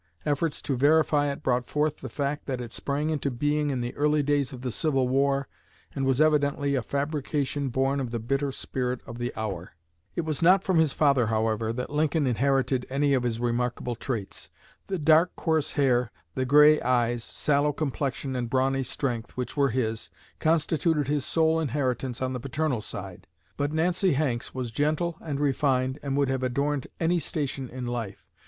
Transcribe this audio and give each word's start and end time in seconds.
Efforts 0.25 0.63
to 0.63 0.75
verify 0.75 1.31
it 1.31 1.43
brought 1.43 1.67
forth 1.67 1.97
the 1.97 2.09
fact 2.09 2.47
that 2.47 2.59
it 2.59 2.73
sprang 2.73 3.11
into 3.11 3.29
being 3.29 3.69
in 3.69 3.81
the 3.81 3.95
early 3.95 4.23
days 4.23 4.51
of 4.51 4.61
the 4.63 4.71
Civil 4.71 5.07
War 5.07 5.47
and 5.93 6.07
was 6.07 6.19
evidently 6.19 6.73
a 6.73 6.81
fabrication 6.81 7.69
born 7.69 7.99
of 7.99 8.09
the 8.09 8.17
bitter 8.17 8.51
spirit 8.51 9.01
of 9.05 9.19
the 9.19 9.31
hour. 9.37 9.73
It 10.15 10.21
was 10.21 10.41
not 10.41 10.63
from 10.63 10.79
his 10.79 10.91
father, 10.91 11.27
however, 11.27 11.71
that 11.73 11.91
Lincoln 11.91 12.25
inherited 12.25 12.87
any 12.89 13.13
of 13.13 13.21
his 13.21 13.39
remarkable 13.39 13.93
traits. 13.93 14.49
The 14.87 14.97
dark 14.97 15.35
coarse 15.35 15.73
hair, 15.73 16.11
the 16.33 16.45
gray 16.45 16.81
eyes, 16.81 17.23
sallow 17.23 17.71
complexion, 17.71 18.35
and 18.35 18.49
brawny 18.49 18.81
strength, 18.81 19.37
which 19.37 19.55
were 19.55 19.69
his, 19.69 20.09
constituted 20.39 21.09
his 21.09 21.25
sole 21.25 21.59
inheritance 21.59 22.23
on 22.23 22.33
the 22.33 22.39
paternal 22.39 22.81
side. 22.81 23.27
But 23.55 23.71
Nancy 23.71 24.13
Hanks 24.13 24.51
was 24.51 24.71
gentle 24.71 25.17
and 25.23 25.39
refined, 25.39 25.99
and 26.01 26.17
would 26.17 26.29
have 26.29 26.41
adorned 26.41 26.87
any 26.99 27.19
station 27.19 27.69
in 27.69 27.85
life. 27.85 28.25